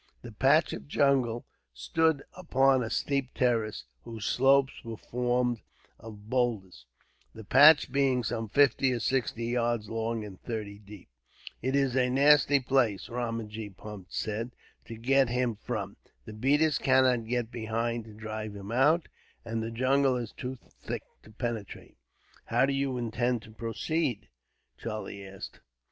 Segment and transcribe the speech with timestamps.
[0.23, 1.45] The patch of jungle
[1.75, 5.61] stood upon a steep terrace, whose slopes were formed
[5.99, 6.87] of boulders,
[7.35, 11.07] the patch being some fifty or sixty yards long and thirty deep.
[11.61, 15.97] "It is a nasty place," Ramajee Punt said, "to get him from.
[16.25, 19.07] The beaters cannot get behind to drive him out,
[19.45, 21.95] and the jungle is too thick to penetrate."
[22.45, 24.29] "How do you intend to proceed?"
[24.79, 25.59] Charlie asked.